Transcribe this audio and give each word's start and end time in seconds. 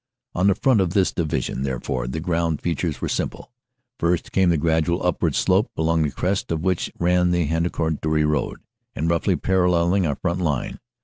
"On 0.33 0.47
the 0.47 0.55
front 0.55 0.81
of 0.81 0.93
this 0.95 1.11
division, 1.11 1.61
therefore, 1.61 2.07
the 2.07 2.19
ground 2.19 2.59
feat 2.59 2.79
ures 2.79 3.01
were 3.01 3.07
simple. 3.07 3.51
First 3.99 4.31
came 4.31 4.49
the 4.49 4.57
gradual 4.57 5.05
upward 5.05 5.35
slope 5.35 5.69
along 5.77 6.01
the 6.01 6.09
crest 6.09 6.51
of 6.51 6.61
which 6.63 6.91
ran 6.97 7.29
the 7.29 7.45
Hendecourt 7.45 8.01
Dury 8.01 8.25
road, 8.27 8.61
and 8.95 9.07
roughly 9.11 9.35
paralleling 9.35 10.07
our 10.07 10.15
front 10.15 10.41
line. 10.41 10.79